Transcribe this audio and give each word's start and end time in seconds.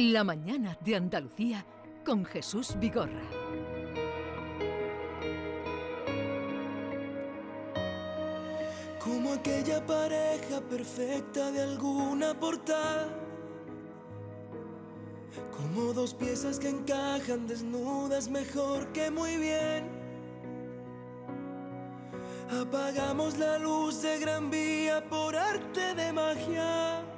La 0.00 0.22
mañana 0.22 0.78
de 0.84 0.94
Andalucía 0.94 1.66
con 2.06 2.24
Jesús 2.24 2.76
Vigorra. 2.78 3.20
Como 9.02 9.32
aquella 9.32 9.84
pareja 9.84 10.60
perfecta 10.70 11.50
de 11.50 11.62
alguna 11.62 12.32
portada. 12.38 13.08
Como 15.56 15.92
dos 15.92 16.14
piezas 16.14 16.60
que 16.60 16.68
encajan 16.68 17.48
desnudas 17.48 18.28
mejor 18.28 18.92
que 18.92 19.10
muy 19.10 19.36
bien. 19.36 19.90
Apagamos 22.62 23.36
la 23.36 23.58
luz 23.58 24.00
de 24.02 24.20
Gran 24.20 24.48
Vía 24.48 25.04
por 25.08 25.34
arte 25.34 25.96
de 25.96 26.12
magia. 26.12 27.17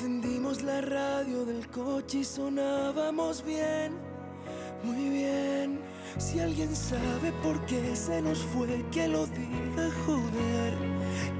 Encendimos 0.00 0.62
la 0.62 0.80
radio 0.80 1.44
del 1.44 1.66
coche 1.70 2.18
y 2.18 2.24
sonábamos 2.24 3.44
bien, 3.44 3.98
muy 4.84 5.08
bien. 5.08 5.80
Si 6.18 6.38
alguien 6.38 6.74
sabe 6.76 7.32
por 7.42 7.66
qué 7.66 7.96
se 7.96 8.22
nos 8.22 8.38
fue, 8.38 8.84
que 8.92 9.08
lo 9.08 9.26
diga, 9.26 9.90
joder. 10.06 10.78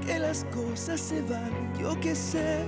Que 0.05 0.19
las 0.19 0.43
cosas 0.53 0.99
se 0.99 1.21
van, 1.21 1.73
yo 1.79 1.97
que 2.01 2.13
sé. 2.13 2.65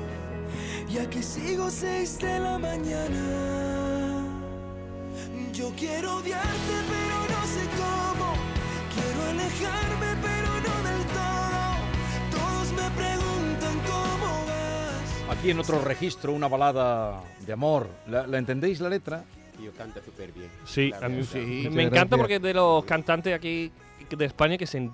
Ya 0.89 1.09
que 1.09 1.21
sigo 1.21 1.69
seis 1.69 2.17
de 2.19 2.39
la 2.39 2.57
mañana. 2.57 4.25
Yo 5.51 5.73
quiero 5.75 6.15
odiarte, 6.15 6.75
pero 6.87 7.17
no 7.33 7.41
sé 7.53 7.63
cómo. 7.75 8.33
Quiero 8.95 9.23
alejarme, 9.29 10.00
Aquí 15.41 15.49
en 15.49 15.57
otro 15.59 15.81
registro, 15.83 16.33
una 16.33 16.47
balada 16.47 17.19
de 17.47 17.51
amor. 17.51 17.87
¿La, 18.07 18.27
la 18.27 18.37
entendéis 18.37 18.79
la 18.79 18.89
letra? 18.89 19.23
Tío, 19.57 19.71
canta 19.75 19.99
súper 20.05 20.31
bien. 20.31 20.49
Sí, 20.65 20.91
a 21.01 21.09
mí 21.09 21.23
sí. 21.23 21.39
Muchas 21.39 21.73
Me 21.73 21.81
encanta 21.81 21.97
gracias. 22.15 22.17
porque 22.19 22.35
es 22.35 22.41
de 22.43 22.53
los 22.53 22.85
cantantes 22.85 23.33
aquí 23.33 23.71
de 24.15 24.25
España 24.25 24.55
que 24.55 24.67
se 24.67 24.77
en- 24.77 24.91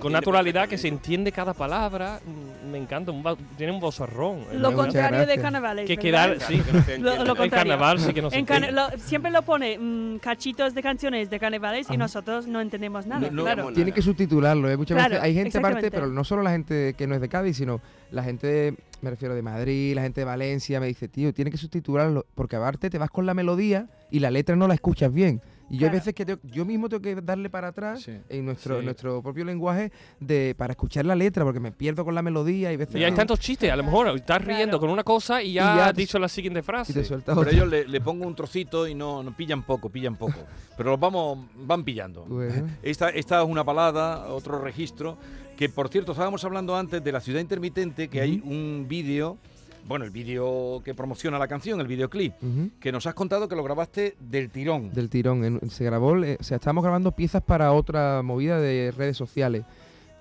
con 0.00 0.10
naturalidad, 0.10 0.66
que 0.70 0.78
se 0.78 0.88
entiende 0.88 1.30
cada 1.32 1.52
palabra. 1.52 2.18
Mm, 2.24 2.70
Me 2.70 2.78
encanta, 2.78 3.10
un 3.12 3.22
va- 3.24 3.36
tiene 3.58 3.72
un 3.74 3.78
vozarrón. 3.80 4.38
Lo 4.54 4.70
Muchas 4.70 4.74
contrario 4.86 5.18
de 5.20 5.24
gracias. 5.26 5.42
carnavales. 5.42 5.86
Que 5.86 5.96
¿verdad? 5.96 6.36
quedar, 6.36 6.40
sí. 6.48 6.58
Claro, 6.62 6.64
que 6.64 6.72
no 6.72 6.82
se 6.82 6.86
Lo- 6.86 6.94
entiende. 6.94 7.02
lo 7.04 7.20
En 7.20 7.26
contrario. 7.36 7.50
carnaval 7.50 8.00
sí 8.00 8.14
que 8.14 8.22
no 8.22 8.30
se 8.30 8.38
En 8.38 8.44
carna- 8.46 8.68
entiende. 8.68 8.96
lo- 8.96 9.02
siempre 9.04 9.30
lo 9.30 9.42
pone 9.42 9.78
mm, 9.78 10.18
cachitos 10.20 10.74
de 10.74 10.82
canciones 10.82 11.28
de 11.28 11.38
carnavales 11.38 11.86
y 11.88 11.92
Ajá. 11.92 11.98
nosotros 11.98 12.46
no 12.46 12.62
entendemos 12.62 13.04
nada. 13.06 13.20
No- 13.28 13.30
no- 13.30 13.42
claro. 13.44 13.70
Tiene 13.72 13.92
que 13.92 14.00
subtitularlo, 14.00 14.70
¿eh? 14.70 14.76
Muchas 14.78 14.94
Claro, 14.96 15.10
veces 15.10 15.24
hay 15.24 15.34
gente 15.34 15.58
aparte, 15.58 15.78
exactamente. 15.78 15.90
pero 15.90 16.06
no 16.06 16.24
solo 16.24 16.42
la 16.42 16.50
gente 16.52 16.94
que 16.96 17.06
no 17.06 17.14
es 17.14 17.20
de 17.20 17.28
Cádiz, 17.28 17.58
sino 17.58 17.82
la 18.10 18.22
gente, 18.22 18.46
de- 18.46 18.74
me 19.06 19.10
refiero 19.10 19.34
de 19.34 19.42
Madrid, 19.42 19.94
la 19.94 20.02
gente 20.02 20.20
de 20.20 20.24
Valencia, 20.24 20.80
me 20.80 20.86
dice, 20.88 21.08
tío, 21.08 21.32
tiene 21.32 21.50
que 21.50 21.56
subtitularlo, 21.56 22.26
porque 22.34 22.56
aparte 22.56 22.90
te 22.90 22.98
vas 22.98 23.10
con 23.10 23.24
la 23.24 23.34
melodía 23.34 23.88
y 24.10 24.18
la 24.20 24.30
letra 24.30 24.56
no 24.56 24.66
la 24.68 24.74
escuchas 24.74 25.12
bien. 25.12 25.40
Y 25.68 25.78
yo 25.78 25.86
hay 25.88 25.92
veces 25.92 26.14
que 26.14 26.24
tengo- 26.24 26.38
yo 26.44 26.64
mismo 26.64 26.88
tengo 26.88 27.02
que 27.02 27.16
darle 27.16 27.50
para 27.50 27.68
atrás 27.68 28.00
Sí. 28.02 28.12
en 28.28 28.44
nuestro, 28.44 28.78
Sí. 28.78 28.84
nuestro 28.84 29.20
propio 29.20 29.44
lenguaje 29.44 29.90
de 30.20 30.54
para 30.56 30.72
escuchar 30.74 31.04
la 31.06 31.16
letra, 31.16 31.42
porque 31.44 31.58
me 31.58 31.72
pierdo 31.72 32.04
con 32.04 32.14
la 32.14 32.22
melodía 32.22 32.72
y 32.72 32.76
veces 32.76 32.94
Y 32.94 33.02
hay 33.02 33.10
que- 33.10 33.16
tantos 33.16 33.40
chistes, 33.40 33.70
a 33.72 33.74
lo 33.76 33.82
mejor 33.82 34.06
estás 34.08 34.38
Claro. 34.38 34.44
riendo 34.56 34.78
con 34.78 34.90
una 34.90 35.02
cosa 35.02 35.42
y 35.42 35.54
ya, 35.54 35.62
Y 35.74 35.76
ya 35.78 35.86
has 35.86 35.94
te- 35.94 36.00
dicho 36.02 36.20
la 36.20 36.28
siguiente 36.28 36.60
y 36.60 36.62
frase. 36.62 36.92
te 36.92 37.04
sueltas 37.04 37.34
Pero 37.36 37.40
otra. 37.48 37.52
ellos 37.52 37.68
le, 37.68 37.84
le 37.88 38.00
pongo 38.00 38.24
un 38.28 38.36
trocito 38.36 38.86
y 38.86 38.94
no, 38.94 39.24
no 39.24 39.36
pillan 39.36 39.64
poco, 39.64 39.88
pillan 39.90 40.14
poco. 40.16 40.38
Pero 40.76 40.90
los 40.90 41.00
vamos, 41.00 41.38
van 41.56 41.82
pillando. 41.82 42.24
Bueno. 42.26 42.68
Esta, 42.84 43.08
esta 43.08 43.42
es 43.42 43.48
una 43.48 43.64
balada, 43.64 44.28
otro 44.28 44.60
registro, 44.60 45.18
que 45.56 45.68
por 45.68 45.88
cierto, 45.88 46.12
estábamos 46.12 46.44
hablando 46.44 46.76
antes 46.76 47.02
de 47.02 47.12
la 47.12 47.20
ciudad 47.20 47.40
intermitente, 47.40 48.08
que 48.08 48.20
hay 48.20 48.42
un 48.44 48.86
vídeo, 48.88 49.38
bueno, 49.86 50.04
el 50.04 50.10
vídeo 50.10 50.82
que 50.84 50.94
promociona 50.94 51.38
la 51.38 51.48
canción, 51.48 51.80
el 51.80 51.86
videoclip, 51.86 52.34
que 52.80 52.92
nos 52.92 53.06
has 53.06 53.14
contado 53.14 53.48
que 53.48 53.56
lo 53.56 53.62
grabaste 53.64 54.16
del 54.20 54.50
tirón. 54.50 54.92
Del 54.92 55.08
tirón. 55.08 55.44
en- 55.44 55.70
se 55.70 55.84
grabó, 55.84 56.12
o 56.12 56.42
sea, 56.42 56.56
estábamos 56.56 56.82
grabando 56.84 57.12
piezas 57.12 57.42
para 57.42 57.72
otra 57.72 58.22
movida 58.22 58.60
de 58.60 58.92
redes 58.96 59.16
sociales. 59.16 59.64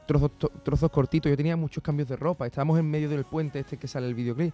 Trozos, 0.08 0.32
to- 0.38 0.50
trozos 0.64 0.92
cortitos. 0.92 1.30
Yo 1.32 1.36
tenía 1.36 1.56
muchos 1.58 1.84
cambios 1.84 2.08
de 2.08 2.16
ropa. 2.16 2.46
Estábamos 2.46 2.78
en 2.80 2.90
medio 2.90 3.10
del 3.10 3.26
puente 3.26 3.60
este 3.60 3.76
que 3.78 3.88
sale 3.88 4.06
el 4.08 4.14
videoclip. 4.14 4.54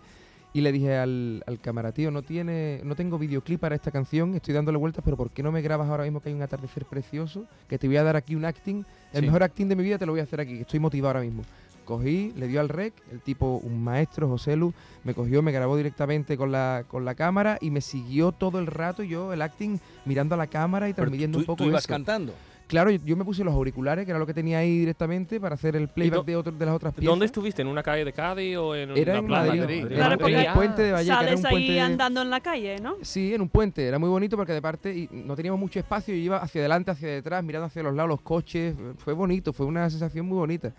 Y 0.53 0.62
le 0.62 0.72
dije 0.73 0.97
al, 0.97 1.44
al 1.47 1.59
cámara, 1.62 1.94
tío, 1.94 2.12
no, 2.12 2.23
tiene, 2.23 2.81
no 2.84 2.95
tengo 2.95 3.17
videoclip 3.17 3.59
para 3.62 3.73
esta 3.73 3.89
canción, 3.89 4.35
estoy 4.35 4.53
dándole 4.53 4.78
vueltas, 4.78 5.01
pero 5.03 5.16
¿por 5.16 5.31
qué 5.31 5.41
no 5.44 5.51
me 5.51 5.62
grabas 5.62 5.88
ahora 5.89 6.03
mismo 6.03 6.19
que 6.22 6.28
hay 6.28 6.35
un 6.35 6.41
atardecer 6.41 6.84
precioso? 6.85 7.45
Que 7.69 7.78
te 7.78 7.88
voy 7.88 7.95
a 7.95 8.03
dar 8.03 8.17
aquí 8.17 8.35
un 8.35 8.44
acting, 8.44 8.84
el 9.13 9.19
Sí. 9.22 9.25
mejor 9.25 9.44
acting 9.44 9.67
de 9.69 9.78
mi 9.78 9.84
vida 9.84 9.97
te 9.97 10.06
lo 10.06 10.12
voy 10.12 10.19
a 10.19 10.23
hacer 10.23 10.41
aquí, 10.41 10.56
que 10.56 10.62
estoy 10.62 10.79
motivado 10.81 11.09
ahora 11.17 11.22
mismo. 11.25 11.44
Cogí, 11.85 12.34
le 12.35 12.47
dio 12.47 12.59
al 12.59 12.67
rec, 12.69 12.94
el 13.12 13.22
tipo, 13.22 13.62
un 13.63 13.81
maestro, 13.84 14.28
José 14.28 14.56
Lu, 14.57 14.73
me 15.06 15.13
cogió, 15.13 15.41
me 15.41 15.51
grabó 15.53 15.78
directamente 15.78 16.35
con 16.38 16.51
la, 16.51 16.83
con 16.88 17.06
la 17.06 17.16
cámara 17.16 17.57
y 17.62 17.72
me 17.72 17.79
siguió 17.81 18.33
todo 18.33 18.59
el 18.59 18.68
rato 18.68 19.03
yo 19.03 19.31
el 19.33 19.41
acting 19.41 19.79
mirando 20.06 20.35
a 20.35 20.38
la 20.38 20.47
cámara 20.47 20.89
y 20.89 20.94
Pero 20.94 21.03
transmitiendo 21.06 21.38
tú, 21.38 21.41
un 21.41 21.45
poco 21.45 21.63
tú 21.63 21.69
ibas 21.69 21.83
eso. 21.83 21.89
cantando. 21.94 22.33
Claro, 22.72 22.90
yo, 22.90 23.00
yo 23.04 23.18
me 23.18 23.26
puse 23.26 23.44
los 23.44 23.54
auriculares, 23.54 24.06
que 24.06 24.12
era 24.12 24.18
lo 24.20 24.26
que 24.26 24.34
tenía 24.34 24.59
ahí 24.59 24.80
directamente 24.80 25.42
para 25.42 25.56
hacer 25.56 25.76
el 25.76 25.90
playback 25.90 26.24
de, 26.24 26.36
otro- 26.38 26.54
de 26.54 26.66
las 26.66 26.74
otras 26.74 26.94
piezas. 26.94 27.06
¿Dónde 27.12 27.26
estuviste? 27.26 27.62
¿En 27.62 27.68
una 27.68 27.84
calle 27.84 28.06
de 28.06 28.14
Cádiz 28.14 28.56
o 28.56 28.74
en 28.74 28.96
Era 28.96 29.12
una 29.12 29.20
en 29.20 29.26
playa? 29.28 29.46
Madrid. 29.48 29.59
Madrid. 29.62 29.86
Era 29.88 29.96
Claro, 29.98 30.14
en 30.14 30.20
porque 30.20 30.40
el 30.42 30.54
puente 30.54 30.81
de 30.84 30.92
Vallecas, 30.94 31.18
era 31.22 31.28
Sales 31.28 31.40
un 31.42 31.46
ahí 31.48 31.54
puente... 31.54 31.81
andando 31.81 32.22
en 32.22 32.30
la 32.30 32.40
calle, 32.40 32.80
¿no? 32.80 32.96
Sí, 33.02 33.34
en 33.34 33.42
un 33.42 33.50
puente, 33.50 33.86
era 33.86 34.00
muy 34.00 34.08
bonito 34.08 34.38
porque 34.38 34.54
de 34.54 34.62
parte 34.62 34.96
y 34.96 35.10
no 35.12 35.36
teníamos 35.36 35.60
mucho 35.60 35.80
espacio 35.80 36.16
y 36.16 36.20
iba 36.20 36.38
hacia 36.38 36.62
adelante, 36.62 36.92
hacia 36.92 37.10
detrás, 37.10 37.44
mirando 37.44 37.66
hacia 37.66 37.84
los 37.84 37.94
lados 37.94 38.08
los 38.10 38.22
coches, 38.22 38.74
fue 39.00 39.12
bonito, 39.12 39.52
fue 39.52 39.66
una 39.66 39.90
sensación 39.90 40.26
muy 40.26 40.38
bonita. 40.38 40.72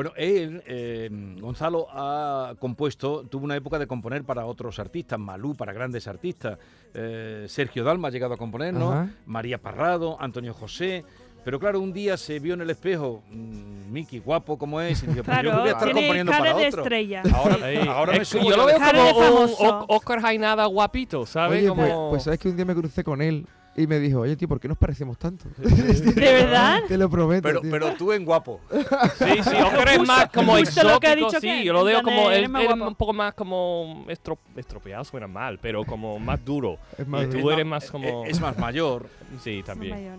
Bueno, 0.00 0.14
él, 0.16 0.62
eh, 0.66 1.10
Gonzalo, 1.42 1.86
ha 1.90 2.54
compuesto, 2.58 3.26
tuvo 3.28 3.44
una 3.44 3.54
época 3.54 3.78
de 3.78 3.86
componer 3.86 4.24
para 4.24 4.46
otros 4.46 4.78
artistas, 4.78 5.18
Malú 5.18 5.54
para 5.54 5.74
grandes 5.74 6.08
artistas, 6.08 6.56
eh, 6.94 7.44
Sergio 7.46 7.84
Dalma 7.84 8.08
ha 8.08 8.10
llegado 8.10 8.32
a 8.32 8.38
componer, 8.38 8.72
¿no? 8.72 8.92
Ajá. 8.92 9.10
María 9.26 9.58
Parrado, 9.58 10.16
Antonio 10.18 10.54
José. 10.54 11.04
Pero 11.44 11.60
claro, 11.60 11.80
un 11.80 11.92
día 11.92 12.16
se 12.16 12.38
vio 12.38 12.54
en 12.54 12.62
el 12.62 12.70
espejo, 12.70 13.22
mmm, 13.30 13.92
Miki, 13.92 14.20
guapo 14.20 14.56
como 14.56 14.80
es, 14.80 15.02
y 15.02 15.06
dijo, 15.06 15.22
pues 15.22 15.36
yo 15.36 15.42
Claro, 15.42 15.60
voy 15.60 15.68
a 15.68 15.72
estar 15.72 15.84
tiene 15.84 16.00
componiendo 16.00 16.32
cara 16.32 16.44
para 16.44 16.58
de 16.58 16.66
otro. 16.68 16.82
estrella. 16.82 17.22
Ahora, 17.34 17.66
Ahí. 17.66 17.76
ahora 17.86 18.12
me 18.12 18.18
Es- 18.22 18.28
subo 18.28 18.48
yo 18.48 18.56
lo 18.56 18.64
veo 18.64 18.78
Cara 18.78 18.98
como 19.12 19.40
un 19.40 19.84
Oscar 19.88 20.20
Jainada 20.22 20.64
guapito, 20.64 21.26
¿sabes? 21.26 21.60
Oye, 21.70 21.72
pues, 21.74 21.94
pues 22.08 22.22
sabes 22.22 22.38
que 22.40 22.48
un 22.48 22.56
día 22.56 22.64
me 22.64 22.74
crucé 22.74 23.04
con 23.04 23.20
él 23.20 23.46
y 23.80 23.86
me 23.86 23.98
dijo, 23.98 24.20
oye 24.20 24.36
tío, 24.36 24.46
¿por 24.48 24.60
qué 24.60 24.68
nos 24.68 24.78
parecemos 24.78 25.18
tanto? 25.18 25.46
¿De 25.58 26.12
verdad? 26.32 26.80
Te 26.86 26.96
lo 26.98 27.08
prometo. 27.08 27.42
Pero, 27.42 27.60
tío. 27.60 27.70
pero 27.70 27.94
tú 27.94 28.12
en 28.12 28.24
guapo. 28.24 28.60
Sí, 29.18 29.42
sí, 29.42 29.56
Oscar 29.56 29.88
es 29.90 30.06
más 30.06 30.30
como 30.30 30.56
justo 30.56 30.82
lo 30.82 30.98
que 31.00 31.06
ha 31.08 31.12
exótico, 31.12 31.28
dicho 31.28 31.40
sí, 31.40 31.46
que 31.46 31.64
yo 31.64 31.72
lo 31.72 31.84
veo 31.84 32.02
como, 32.02 32.30
él, 32.30 32.50
un 32.50 32.94
poco 32.94 33.12
más 33.12 33.34
como 33.34 34.04
estro- 34.08 34.38
estropeado, 34.56 35.04
suena 35.04 35.26
mal, 35.26 35.58
pero 35.60 35.84
como 35.84 36.18
más 36.18 36.44
duro. 36.44 36.78
Es 36.96 37.06
más, 37.06 37.24
y 37.24 37.26
tú 37.28 37.50
Es 37.50 37.54
eres 37.54 37.66
más 37.66 37.90
como... 37.90 38.24
Es 38.24 38.40
más 38.40 38.56
mayor. 38.58 39.06
Sí, 39.42 39.62
también. 39.64 39.94
Mayor. 39.94 40.18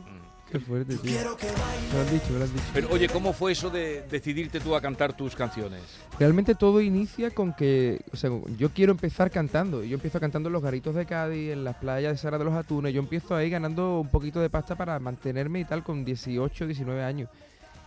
Qué 0.51 0.59
fuerte, 0.59 0.95
tío. 0.97 1.19
Lo 1.23 2.01
han 2.01 2.11
dicho, 2.11 2.31
me 2.31 2.39
lo 2.39 2.45
han 2.45 2.53
dicho. 2.53 2.65
Pero 2.73 2.89
oye, 2.91 3.07
¿cómo 3.07 3.33
fue 3.33 3.53
eso 3.53 3.69
de 3.69 4.03
decidirte 4.09 4.59
tú 4.59 4.75
a 4.75 4.81
cantar 4.81 5.15
tus 5.15 5.35
canciones? 5.35 5.81
Realmente 6.19 6.55
todo 6.55 6.81
inicia 6.81 7.31
con 7.31 7.53
que, 7.53 8.01
o 8.11 8.17
sea, 8.17 8.29
yo 8.57 8.69
quiero 8.69 8.91
empezar 8.91 9.31
cantando. 9.31 9.83
Yo 9.83 9.95
empiezo 9.95 10.19
cantando 10.19 10.49
en 10.49 10.53
los 10.53 10.61
garitos 10.61 10.93
de 10.93 11.05
Cádiz, 11.05 11.51
en 11.51 11.63
las 11.63 11.77
playas 11.77 12.11
de 12.11 12.17
Sara 12.17 12.37
de 12.37 12.43
los 12.43 12.53
Atunes. 12.53 12.93
Yo 12.93 12.99
empiezo 12.99 13.35
ahí 13.35 13.49
ganando 13.49 13.99
un 14.01 14.09
poquito 14.09 14.39
de 14.41 14.49
pasta 14.49 14.75
para 14.75 14.99
mantenerme 14.99 15.61
y 15.61 15.65
tal 15.65 15.83
con 15.83 16.03
18, 16.05 16.67
19 16.67 17.03
años. 17.03 17.29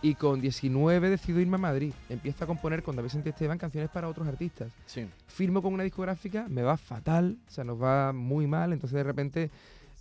Y 0.01 0.15
con 0.15 0.41
19 0.41 1.09
decido 1.09 1.39
irme 1.39 1.55
a 1.55 1.59
Madrid. 1.59 1.93
Empiezo 2.09 2.43
a 2.43 2.47
componer 2.47 2.83
con 2.83 2.95
David 2.95 3.09
Santi 3.09 3.29
Esteban 3.29 3.57
canciones 3.57 3.89
para 3.89 4.07
otros 4.07 4.27
artistas. 4.27 4.71
Sí. 4.85 5.07
Firmo 5.27 5.61
con 5.61 5.73
una 5.73 5.83
discográfica, 5.83 6.45
me 6.49 6.61
va 6.61 6.77
fatal, 6.77 7.37
o 7.47 7.51
sea, 7.51 7.63
nos 7.63 7.81
va 7.81 8.11
muy 8.11 8.45
mal. 8.45 8.73
Entonces 8.73 8.95
de 8.95 9.03
repente 9.03 9.49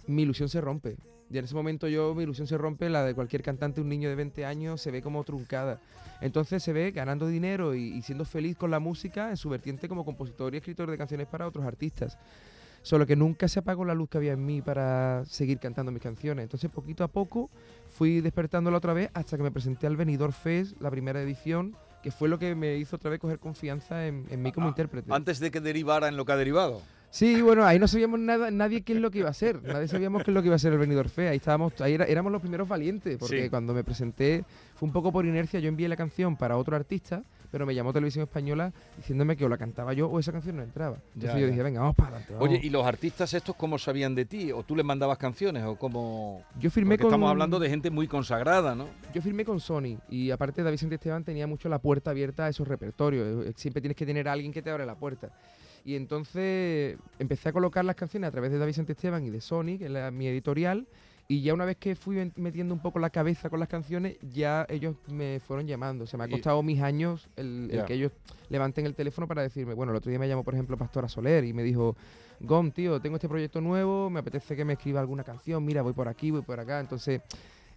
mi 0.06 0.22
ilusión 0.22 0.48
se 0.48 0.60
rompe. 0.60 0.96
Y 1.34 1.38
en 1.38 1.46
ese 1.46 1.54
momento 1.56 1.88
yo, 1.88 2.14
mi 2.14 2.22
ilusión 2.22 2.46
se 2.46 2.56
rompe, 2.56 2.88
la 2.88 3.02
de 3.02 3.12
cualquier 3.12 3.42
cantante, 3.42 3.80
un 3.80 3.88
niño 3.88 4.08
de 4.08 4.14
20 4.14 4.46
años, 4.46 4.80
se 4.80 4.92
ve 4.92 5.02
como 5.02 5.24
truncada. 5.24 5.80
Entonces 6.20 6.62
se 6.62 6.72
ve 6.72 6.92
ganando 6.92 7.26
dinero 7.26 7.74
y, 7.74 7.88
y 7.88 8.02
siendo 8.02 8.24
feliz 8.24 8.56
con 8.56 8.70
la 8.70 8.78
música 8.78 9.30
en 9.30 9.36
su 9.36 9.48
vertiente 9.48 9.88
como 9.88 10.04
compositor 10.04 10.54
y 10.54 10.58
escritor 10.58 10.88
de 10.88 10.96
canciones 10.96 11.26
para 11.26 11.48
otros 11.48 11.64
artistas. 11.64 12.16
Solo 12.82 13.04
que 13.04 13.16
nunca 13.16 13.48
se 13.48 13.58
apagó 13.58 13.84
la 13.84 13.94
luz 13.94 14.10
que 14.10 14.18
había 14.18 14.32
en 14.32 14.46
mí 14.46 14.62
para 14.62 15.24
seguir 15.24 15.58
cantando 15.58 15.90
mis 15.90 16.02
canciones. 16.02 16.44
Entonces 16.44 16.70
poquito 16.70 17.02
a 17.02 17.08
poco 17.08 17.50
fui 17.90 18.20
despertándola 18.20 18.76
otra 18.76 18.92
vez 18.92 19.10
hasta 19.12 19.36
que 19.36 19.42
me 19.42 19.50
presenté 19.50 19.88
al 19.88 19.96
Benidorm 19.96 20.32
Fest, 20.32 20.80
la 20.80 20.90
primera 20.90 21.20
edición, 21.20 21.74
que 22.00 22.12
fue 22.12 22.28
lo 22.28 22.38
que 22.38 22.54
me 22.54 22.76
hizo 22.76 22.94
otra 22.94 23.10
vez 23.10 23.18
coger 23.18 23.40
confianza 23.40 24.06
en, 24.06 24.26
en 24.30 24.40
mí 24.40 24.52
como 24.52 24.66
Ah, 24.66 24.70
intérprete. 24.70 25.12
Antes 25.12 25.40
de 25.40 25.50
que 25.50 25.60
derivara 25.60 26.06
en 26.06 26.16
lo 26.16 26.24
que 26.24 26.30
ha 26.32 26.36
derivado. 26.36 26.80
Sí, 27.14 27.40
bueno, 27.42 27.64
ahí 27.64 27.78
no 27.78 27.86
sabíamos 27.86 28.18
nada, 28.18 28.50
nadie 28.50 28.82
qué 28.82 28.92
es 28.92 28.98
lo 28.98 29.08
que 29.12 29.20
iba 29.20 29.30
a 29.30 29.34
ser. 29.34 29.62
Nadie 29.62 29.86
sabíamos 29.86 30.24
qué 30.24 30.32
es 30.32 30.34
lo 30.34 30.42
que 30.42 30.48
iba 30.48 30.56
a 30.56 30.58
ser 30.58 30.72
el 30.72 30.80
Benidorm 30.80 31.08
Fest. 31.08 31.30
Ahí 31.30 31.36
estábamos, 31.36 31.80
ahí 31.80 31.94
era- 31.94 32.06
éramos 32.06 32.32
los 32.32 32.40
primeros 32.42 32.66
valientes, 32.66 33.18
porque 33.18 33.44
Sí. 33.44 33.50
cuando 33.50 33.72
me 33.72 33.84
presenté 33.84 34.44
fue 34.74 34.88
un 34.88 34.92
poco 34.92 35.12
por 35.12 35.24
inercia. 35.24 35.60
Yo 35.60 35.68
envié 35.68 35.88
la 35.88 35.94
canción 35.94 36.36
para 36.36 36.56
otro 36.56 36.74
artista, 36.74 37.22
pero 37.52 37.66
me 37.66 37.74
llamó 37.76 37.92
Televisión 37.92 38.24
Española 38.24 38.72
diciéndome 38.96 39.36
que 39.36 39.44
o 39.44 39.48
la 39.48 39.56
cantaba 39.56 39.92
yo 39.92 40.08
o 40.08 40.18
esa 40.18 40.32
canción 40.32 40.56
no 40.56 40.64
entraba. 40.64 40.96
Entonces 41.14 41.34
Ya, 41.34 41.38
yo 41.38 41.46
dije, 41.46 41.62
venga, 41.62 41.78
vamos 41.82 41.94
para 41.94 42.08
adelante. 42.08 42.32
vamos. 42.34 42.48
Oye, 42.48 42.60
¿y 42.60 42.70
los 42.70 42.84
artistas 42.84 43.32
estos 43.32 43.54
cómo 43.54 43.78
sabían 43.78 44.16
de 44.16 44.24
ti? 44.24 44.50
¿O 44.50 44.64
tú 44.64 44.74
les 44.74 44.84
mandabas 44.84 45.16
canciones? 45.16 45.62
¿O 45.62 45.76
cómo...? 45.76 46.42
yo 46.58 46.68
firmé 46.72 46.96
Porque 46.96 47.02
con 47.02 47.10
estamos 47.12 47.30
hablando 47.30 47.60
de 47.60 47.70
gente 47.70 47.90
muy 47.92 48.08
consagrada, 48.08 48.74
¿no? 48.74 48.88
Yo 49.14 49.22
firmé 49.22 49.44
con 49.44 49.60
Sony 49.60 49.98
y 50.10 50.32
aparte 50.32 50.64
David 50.64 50.78
Santi 50.78 50.96
Esteban 50.96 51.22
tenía 51.22 51.46
mucho 51.46 51.68
la 51.68 51.78
puerta 51.78 52.10
abierta 52.10 52.46
a 52.46 52.48
esos 52.48 52.66
repertorios. 52.66 53.46
Eh, 53.46 53.52
Siempre 53.54 53.80
tienes 53.80 53.96
que 53.96 54.04
tener 54.04 54.26
a 54.26 54.32
alguien 54.32 54.52
que 54.52 54.62
te 54.62 54.70
abre 54.70 54.84
la 54.84 54.96
puerta. 54.96 55.30
Y 55.84 55.96
entonces 55.96 56.96
empecé 57.18 57.50
a 57.50 57.52
colocar 57.52 57.84
las 57.84 57.96
canciones 57.96 58.28
a 58.28 58.30
través 58.30 58.50
de 58.50 58.58
David 58.58 58.72
Santisteban 58.72 59.24
y 59.24 59.30
de 59.30 59.40
Sony, 59.40 59.76
que 59.78 59.84
es 59.86 59.90
la- 59.90 60.10
mi 60.10 60.26
editorial. 60.26 60.86
Y 61.26 61.40
ya 61.42 61.54
una 61.54 61.64
vez 61.64 61.76
que 61.78 61.94
fui 61.94 62.16
met- 62.16 62.32
metiendo 62.36 62.74
un 62.74 62.80
poco 62.80 62.98
la 62.98 63.08
cabeza 63.10 63.48
con 63.48 63.58
las 63.58 63.68
canciones, 63.68 64.16
ya 64.30 64.66
ellos 64.68 64.96
me 65.08 65.40
fueron 65.40 65.66
llamando. 65.66 66.04
O 66.04 66.06
sea, 66.06 66.18
me 66.18 66.24
ha 66.24 66.28
Y- 66.28 66.32
costado 66.32 66.62
mis 66.62 66.80
años 66.82 67.28
el, 67.36 67.68
el 67.72 67.84
que 67.86 67.94
ellos 67.94 68.12
levanten 68.50 68.84
el 68.86 68.94
teléfono 68.94 69.26
para 69.26 69.40
decirme, 69.42 69.72
bueno, 69.74 69.92
el 69.92 69.96
otro 69.96 70.10
día 70.10 70.18
me 70.18 70.28
llamó, 70.28 70.42
por 70.44 70.52
ejemplo, 70.54 70.76
Pastora 70.76 71.08
Soler 71.08 71.44
y 71.44 71.52
me 71.54 71.62
dijo, 71.62 71.96
Gom, 72.40 72.70
tío, 72.72 73.00
tengo 73.00 73.16
este 73.16 73.28
proyecto 73.28 73.60
nuevo, 73.62 74.10
me 74.10 74.20
apetece 74.20 74.54
que 74.56 74.64
me 74.66 74.74
escriba 74.74 75.00
alguna 75.00 75.24
canción, 75.24 75.64
mira, 75.64 75.80
voy 75.82 75.92
por 75.94 76.08
aquí, 76.08 76.30
voy 76.30 76.42
por 76.42 76.60
acá. 76.60 76.80
Entonces, 76.80 77.22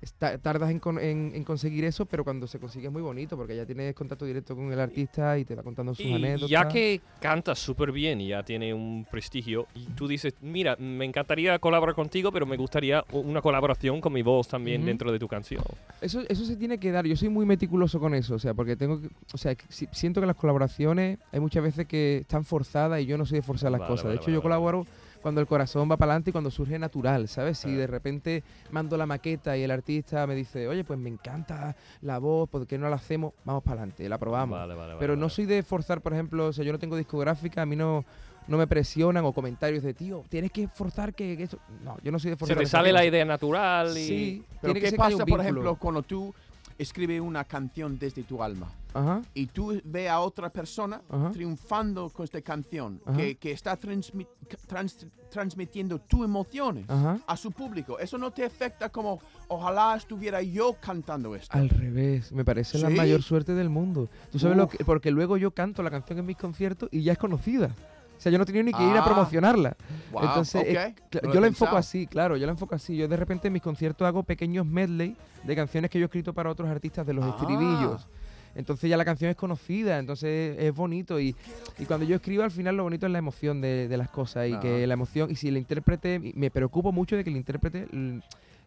está- 0.01 0.37
tardas 0.37 0.69
en, 0.71 0.79
con- 0.79 0.99
en- 0.99 1.31
en 1.33 1.43
conseguir 1.43 1.83
eso, 1.85 2.05
pero 2.05 2.23
cuando 2.23 2.47
se 2.47 2.59
consigue 2.59 2.87
es 2.87 2.93
muy 2.93 3.01
bonito, 3.01 3.35
porque 3.37 3.55
ya 3.55 3.65
tienes 3.65 3.93
contacto 3.95 4.25
directo 4.25 4.55
con 4.55 4.71
el 4.71 4.79
artista 4.79 5.37
y 5.37 5.45
te 5.45 5.55
va 5.55 5.63
contando 5.63 5.93
sus 5.95 6.05
Y 6.05 6.13
anécdotas. 6.13 6.49
ya 6.49 6.67
que 6.67 7.01
canta 7.19 7.55
súper 7.55 7.91
bien 7.91 8.21
y 8.21 8.29
ya 8.29 8.43
tiene 8.43 8.73
un 8.73 9.05
prestigio, 9.09 9.67
y 9.75 9.85
tú 9.95 10.07
dices, 10.07 10.33
mira, 10.41 10.75
me 10.77 11.05
encantaría 11.05 11.57
colaborar 11.59 11.95
contigo, 11.95 12.31
pero 12.31 12.45
me 12.45 12.57
gustaría 12.57 13.03
una 13.11 13.41
colaboración 13.41 14.01
con 14.01 14.13
mi 14.13 14.21
voz 14.21 14.47
también 14.47 14.85
dentro 14.85 15.11
de 15.11 15.19
tu 15.19 15.27
canción. 15.27 15.63
Eso, 16.01 16.21
eso 16.27 16.45
se 16.45 16.55
tiene 16.55 16.77
que 16.77 16.91
dar. 16.91 17.05
Yo 17.05 17.15
soy 17.15 17.29
muy 17.29 17.45
meticuloso 17.45 17.99
con 17.99 18.13
eso, 18.13 18.35
o 18.35 18.39
sea, 18.39 18.53
porque 18.53 18.75
tengo 18.75 19.01
que, 19.01 19.09
o 19.33 19.37
sea, 19.37 19.55
si- 19.69 19.87
siento 19.91 20.21
que 20.21 20.27
las 20.27 20.35
colaboraciones 20.35 21.19
hay 21.31 21.39
muchas 21.39 21.63
veces 21.63 21.87
que 21.87 22.17
están 22.19 22.43
forzadas 22.43 23.01
y 23.01 23.05
yo 23.05 23.17
no 23.17 23.25
soy 23.25 23.39
de 23.39 23.41
forzar 23.41 23.71
las 23.71 23.79
Vale, 23.79 23.89
cosas. 23.91 24.05
vale, 24.05 24.13
de 24.13 24.17
hecho, 24.17 24.25
vale, 24.27 24.35
yo 24.35 24.41
colaboro 24.41 24.85
cuando 25.27 25.41
el 25.41 25.47
corazón 25.47 25.91
va 25.91 25.97
para 25.97 26.13
adelante 26.13 26.29
y 26.29 26.31
cuando 26.31 26.49
surge 26.49 26.79
natural, 26.79 27.27
¿sabes? 27.27 27.57
Si 27.57 27.69
de 27.73 27.85
repente 27.85 28.45
mando 28.71 28.95
la 28.95 29.05
maqueta 29.05 29.57
y 29.57 29.63
el 29.63 29.71
artista 29.71 30.25
me 30.25 30.35
dice, 30.35 30.69
oye, 30.69 30.85
pues 30.85 30.97
me 30.97 31.09
encanta 31.09 31.75
la 32.01 32.17
voz, 32.17 32.47
¿por 32.47 32.65
qué 32.65 32.77
no 32.77 32.89
la 32.89 32.95
hacemos? 32.95 33.33
Vamos 33.43 33.61
para 33.61 33.81
adelante, 33.81 34.07
la 34.07 34.17
probamos. 34.17 34.57
Vale, 34.57 34.73
vale, 34.73 34.87
vale, 34.93 34.99
Pero 35.01 35.17
no 35.17 35.27
soy 35.27 35.45
de 35.45 35.63
forzar, 35.63 35.99
por 35.99 36.13
ejemplo, 36.13 36.45
o 36.45 36.53
sea, 36.53 36.63
yo 36.63 36.71
no 36.71 36.79
tengo 36.79 36.95
discográfica, 36.95 37.63
a 37.63 37.65
mí 37.65 37.75
no, 37.75 38.05
no 38.47 38.57
me 38.57 38.67
presionan 38.67 39.25
o 39.25 39.33
comentarios 39.33 39.83
de, 39.83 39.93
tío, 39.93 40.23
tienes 40.29 40.49
que 40.49 40.69
forzar 40.69 41.13
que, 41.13 41.35
que 41.35 41.43
esto... 41.43 41.59
No, 41.83 41.97
yo 42.01 42.09
no 42.13 42.19
soy 42.19 42.29
de 42.29 42.35
Se 42.35 42.39
forzar. 42.39 42.57
te 42.57 42.63
esas 42.63 42.71
sale 42.71 42.93
la 42.93 43.03
idea 43.03 43.25
natural 43.25 43.97
y... 43.97 44.05
Sí, 44.05 44.43
Pero 44.61 44.71
tiene 44.71 44.79
que 44.79 44.85
¿qué 44.85 44.91
que 44.91 44.97
pasa, 44.97 45.25
por 45.25 45.41
ejemplo, 45.41 45.75
cuando 45.75 46.03
tú 46.03 46.33
escribes 46.77 47.21
una 47.21 47.43
canción 47.43 47.97
desde 47.99 48.23
tu 48.23 48.41
alma 48.43 48.71
Ajá, 48.93 49.21
y 49.33 49.45
tú 49.47 49.79
ves 49.83 50.09
a 50.09 50.19
otra 50.21 50.49
persona 50.49 51.01
Ajá. 51.09 51.31
triunfando 51.31 52.09
con 52.09 52.23
esta 52.23 52.41
canción 52.41 52.99
que, 53.15 53.35
que 53.35 53.51
está 53.51 53.77
transmi- 53.79 54.27
trans- 54.67 55.05
transmitiendo 55.29 55.99
tus 55.99 56.25
emociones 56.25 56.85
a 56.89 57.37
su 57.37 57.51
público? 57.51 57.99
¿Eso 57.99 58.17
no 58.17 58.31
te 58.31 58.43
afecta 58.45 58.89
como 58.89 59.19
ojalá 59.49 59.95
estuviera 59.95 60.41
yo 60.41 60.75
cantando 60.79 61.35
esto? 61.35 61.55
Al 61.57 61.69
revés, 61.69 62.31
me 62.31 62.43
parece 62.45 62.79
la 62.79 62.89
mayor 62.89 63.21
suerte 63.21 63.53
del 63.53 63.69
mundo. 63.69 64.09
Tú 64.31 64.39
sabes 64.39 64.57
lo 64.57 64.67
que, 64.67 64.83
porque 64.83 65.11
luego 65.11 65.37
yo 65.37 65.51
canto 65.51 65.83
la 65.83 65.91
canción 65.91 66.19
en 66.19 66.25
mis 66.25 66.37
conciertos 66.37 66.89
y 66.91 67.03
ya 67.03 67.11
es 67.13 67.17
conocida. 67.19 67.75
O 68.17 68.19
sea, 68.19 68.31
yo 68.31 68.37
no 68.37 68.45
tenía 68.45 68.63
ni 68.63 68.73
que 68.73 68.83
ir 68.83 68.95
a 68.97 69.01
Ah. 69.01 69.05
promocionarla. 69.05 69.75
Wow, 70.11 70.23
Entonces, 70.23 70.65
no 71.13 71.19
lo 71.27 71.33
yo 71.33 71.39
la 71.41 71.47
enfoco 71.47 71.75
así, 71.77 72.07
claro, 72.07 72.35
yo 72.37 72.45
la 72.45 72.51
enfoco 72.53 72.73
así. 72.75 72.97
Yo 72.97 73.07
de 73.07 73.15
repente 73.17 73.47
en 73.47 73.53
mis 73.53 73.61
conciertos 73.61 74.07
hago 74.07 74.23
pequeños 74.23 74.65
medley 74.65 75.15
de 75.43 75.55
canciones 75.55 75.91
que 75.91 75.99
yo 75.99 76.05
he 76.05 76.07
escrito 76.07 76.33
para 76.33 76.49
otros 76.49 76.67
artistas 76.69 77.05
de 77.05 77.13
los 77.13 77.23
Ah. 77.25 77.29
estribillos. 77.29 78.07
Entonces 78.55 78.89
ya 78.89 78.97
la 78.97 79.05
canción 79.05 79.29
es 79.29 79.35
conocida, 79.37 79.99
entonces 79.99 80.55
es 80.59 80.73
bonito. 80.73 81.19
Y, 81.19 81.35
y 81.77 81.85
cuando 81.85 82.07
yo 82.07 82.15
escribo, 82.15 82.41
al 82.43 82.49
final 82.49 82.75
lo 82.75 82.83
bonito 82.83 83.05
es 83.05 83.11
la 83.11 83.19
emoción 83.19 83.61
de, 83.61 83.87
de 83.87 83.97
las 83.97 84.09
cosas. 84.09 84.47
Y 84.49 84.53
Ah. 84.53 84.59
que 84.59 84.87
la 84.87 84.93
emoción, 84.95 85.29
y 85.29 85.35
si 85.35 85.47
el 85.49 85.57
intérprete, 85.57 86.19
me 86.35 86.49
preocupo 86.49 86.91
mucho 86.91 87.15
de 87.15 87.23
que 87.23 87.29
el 87.29 87.37
intérprete 87.37 87.87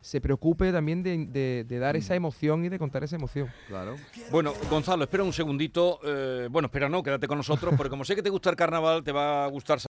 se 0.01 0.21
preocupe 0.21 0.73
también 0.73 1.03
de, 1.03 1.27
de- 1.27 1.65
de 1.69 1.79
dar 1.79 1.95
Mm. 1.95 1.99
esa 1.99 2.15
emoción 2.15 2.65
y 2.65 2.69
de 2.69 2.79
contar 2.79 3.03
esa 3.05 3.17
emoción. 3.17 3.49
Claro. 3.69 3.97
Bueno, 4.31 4.53
Gonzalo, 4.71 5.05
espera 5.05 5.23
un 5.25 5.33
segundito. 5.33 5.99
eh, 6.05 6.49
bueno, 6.51 6.67
espera, 6.67 6.89
no, 6.89 7.03
quédate 7.03 7.27
con 7.27 7.37
nosotros, 7.39 7.75
porque 7.77 7.91
como 7.91 8.05
sé 8.05 8.15
que 8.15 8.23
te 8.23 8.31
gusta 8.31 8.51
el 8.51 8.57
carnaval, 8.57 9.03
te 9.03 9.13
va 9.13 9.45
a 9.45 9.49
gustar 9.49 9.81